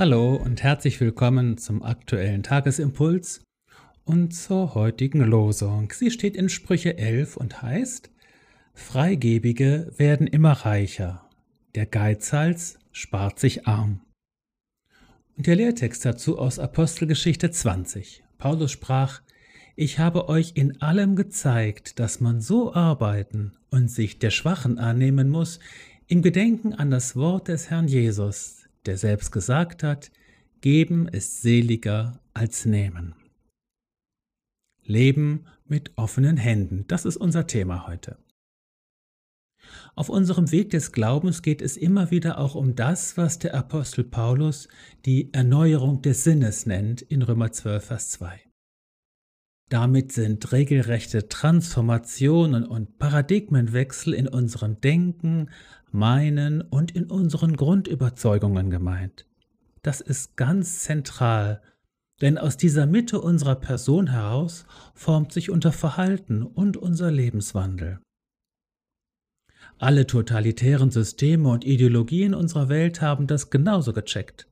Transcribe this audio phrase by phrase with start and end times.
[0.00, 3.42] Hallo und herzlich willkommen zum aktuellen Tagesimpuls
[4.06, 5.92] und zur heutigen Losung.
[5.92, 8.10] Sie steht in Sprüche 11 und heißt,
[8.72, 11.28] Freigebige werden immer reicher,
[11.74, 14.00] der Geizhals spart sich arm.
[15.36, 18.24] Und der Lehrtext dazu aus Apostelgeschichte 20.
[18.38, 19.20] Paulus sprach,
[19.76, 25.28] ich habe euch in allem gezeigt, dass man so arbeiten und sich der Schwachen annehmen
[25.28, 25.60] muss,
[26.06, 30.10] im Gedenken an das Wort des Herrn Jesus, der selbst gesagt hat,
[30.60, 33.14] Geben ist seliger als Nehmen.
[34.82, 38.18] Leben mit offenen Händen, das ist unser Thema heute.
[39.94, 44.04] Auf unserem Weg des Glaubens geht es immer wieder auch um das, was der Apostel
[44.04, 44.68] Paulus
[45.04, 48.49] die Erneuerung des Sinnes nennt in Römer 12, Vers 2.
[49.70, 55.48] Damit sind regelrechte Transformationen und Paradigmenwechsel in unserem Denken,
[55.92, 59.26] Meinen und in unseren Grundüberzeugungen gemeint.
[59.82, 61.62] Das ist ganz zentral,
[62.20, 68.00] denn aus dieser Mitte unserer Person heraus formt sich unser Verhalten und unser Lebenswandel.
[69.78, 74.49] Alle totalitären Systeme und Ideologien unserer Welt haben das genauso gecheckt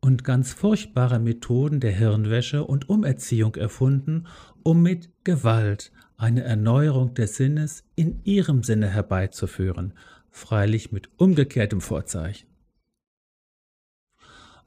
[0.00, 4.26] und ganz furchtbare Methoden der Hirnwäsche und Umerziehung erfunden,
[4.62, 9.94] um mit Gewalt eine Erneuerung des Sinnes in ihrem Sinne herbeizuführen,
[10.30, 12.48] freilich mit umgekehrtem Vorzeichen.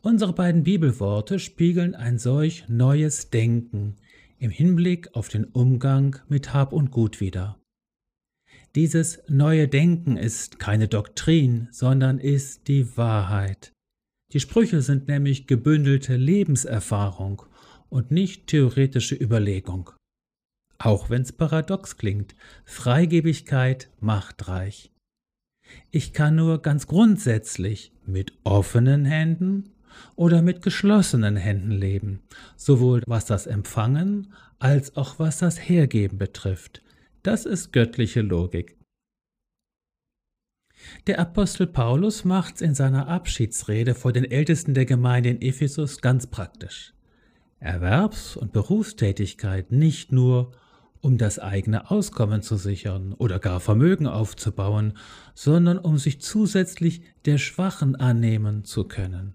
[0.00, 3.96] Unsere beiden Bibelworte spiegeln ein solch neues Denken
[4.38, 7.60] im Hinblick auf den Umgang mit Hab und Gut wider.
[8.74, 13.71] Dieses neue Denken ist keine Doktrin, sondern ist die Wahrheit.
[14.32, 17.42] Die Sprüche sind nämlich gebündelte Lebenserfahrung
[17.90, 19.90] und nicht theoretische Überlegung.
[20.78, 24.90] Auch wenn's paradox klingt, Freigebigkeit macht reich.
[25.90, 29.70] Ich kann nur ganz grundsätzlich mit offenen Händen
[30.16, 32.20] oder mit geschlossenen Händen leben,
[32.56, 36.82] sowohl was das Empfangen als auch was das Hergeben betrifft.
[37.22, 38.76] Das ist göttliche Logik.
[41.06, 46.26] Der Apostel Paulus macht's in seiner Abschiedsrede vor den Ältesten der Gemeinde in Ephesus ganz
[46.26, 46.94] praktisch.
[47.60, 50.52] Erwerbs- und Berufstätigkeit nicht nur,
[51.00, 54.94] um das eigene Auskommen zu sichern oder gar Vermögen aufzubauen,
[55.34, 59.34] sondern um sich zusätzlich der Schwachen annehmen zu können.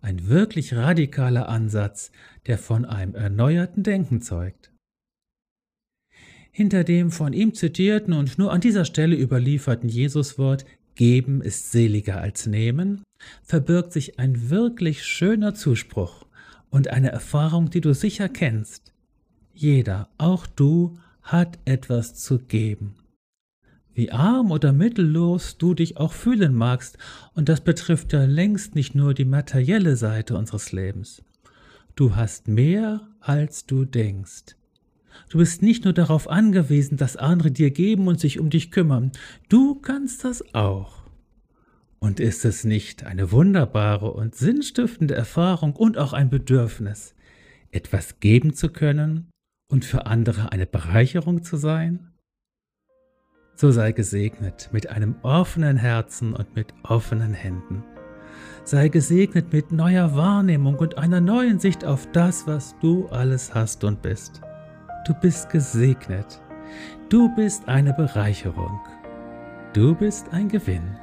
[0.00, 2.10] Ein wirklich radikaler Ansatz,
[2.46, 4.70] der von einem erneuerten Denken zeugt.
[6.56, 12.22] Hinter dem von ihm zitierten und nur an dieser Stelle überlieferten Jesuswort Geben ist seliger
[12.22, 13.02] als nehmen,
[13.42, 16.24] verbirgt sich ein wirklich schöner Zuspruch
[16.70, 18.94] und eine Erfahrung, die du sicher kennst.
[19.52, 22.94] Jeder, auch du, hat etwas zu geben.
[23.92, 26.96] Wie arm oder mittellos du dich auch fühlen magst,
[27.34, 31.22] und das betrifft ja längst nicht nur die materielle Seite unseres Lebens.
[31.96, 34.56] Du hast mehr, als du denkst.
[35.28, 39.12] Du bist nicht nur darauf angewiesen, dass andere dir geben und sich um dich kümmern.
[39.48, 41.04] Du kannst das auch.
[41.98, 47.14] Und ist es nicht eine wunderbare und sinnstiftende Erfahrung und auch ein Bedürfnis,
[47.70, 49.30] etwas geben zu können
[49.68, 52.12] und für andere eine Bereicherung zu sein?
[53.54, 57.82] So sei gesegnet mit einem offenen Herzen und mit offenen Händen.
[58.64, 63.82] Sei gesegnet mit neuer Wahrnehmung und einer neuen Sicht auf das, was du alles hast
[63.84, 64.42] und bist.
[65.06, 66.42] Du bist gesegnet.
[67.08, 68.80] Du bist eine Bereicherung.
[69.72, 70.98] Du bist ein Gewinn.